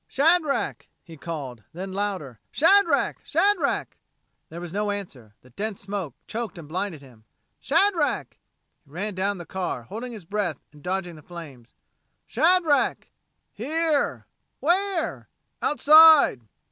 "Shadrack!" 0.09 0.87
he 1.03 1.15
called; 1.15 1.63
then 1.73 1.91
louder, 1.93 2.39
"Shadrack! 2.51 3.23
Shadrack!" 3.23 3.99
There 4.49 4.59
was 4.59 4.73
no 4.73 4.89
answer. 4.89 5.35
The 5.41 5.51
dense 5.51 5.79
smoke 5.79 6.15
choked 6.25 6.57
and 6.57 6.67
blinded 6.67 7.03
him. 7.03 7.25
"Shadrack!" 7.61 8.39
He 8.83 8.89
ran 8.89 9.13
down 9.13 9.37
the 9.37 9.45
car, 9.45 9.83
holding 9.83 10.11
his 10.13 10.25
breath 10.25 10.57
and 10.73 10.81
dodging 10.81 11.17
the 11.17 11.21
flames. 11.21 11.75
"Shadrack!" 12.25 13.11
"Here!" 13.53 14.25
"Where?" 14.59 15.29
"Outside." 15.61 16.41